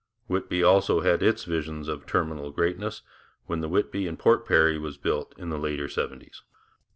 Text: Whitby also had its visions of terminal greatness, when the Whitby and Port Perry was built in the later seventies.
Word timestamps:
Whitby 0.25 0.63
also 0.63 1.01
had 1.01 1.21
its 1.21 1.43
visions 1.43 1.87
of 1.87 2.07
terminal 2.07 2.49
greatness, 2.49 3.03
when 3.45 3.61
the 3.61 3.69
Whitby 3.69 4.07
and 4.07 4.17
Port 4.17 4.47
Perry 4.47 4.79
was 4.79 4.97
built 4.97 5.35
in 5.37 5.49
the 5.49 5.59
later 5.59 5.87
seventies. 5.87 6.41